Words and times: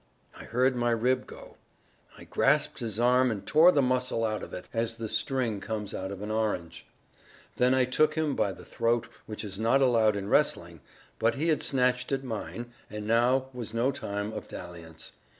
I 0.35 0.45
heard 0.45 0.75
my 0.75 0.89
rib 0.89 1.27
go; 1.27 1.57
I 2.17 2.23
grasped 2.23 2.79
his 2.79 2.99
arm 2.99 3.29
and 3.29 3.45
tore 3.45 3.71
the 3.71 3.83
muscle 3.83 4.25
out 4.25 4.41
of 4.41 4.51
it 4.51 4.67
(as 4.73 4.95
the 4.95 5.07
string 5.07 5.59
comes 5.61 5.93
out 5.93 6.11
of 6.11 6.23
an 6.23 6.31
orange); 6.31 6.87
then 7.57 7.75
I 7.75 7.85
took 7.85 8.15
him 8.15 8.35
by 8.35 8.51
the 8.53 8.65
throat, 8.65 9.07
which 9.27 9.43
is 9.43 9.59
not 9.59 9.79
allowed 9.79 10.15
in 10.15 10.27
wrestling, 10.27 10.81
but 11.19 11.35
he 11.35 11.49
had 11.49 11.61
snatched 11.61 12.11
at 12.11 12.23
mine; 12.23 12.71
and 12.89 13.05
now 13.05 13.49
was 13.53 13.75
no 13.75 13.91
time 13.91 14.33
of 14.33 14.47
dalliance. 14.47 15.11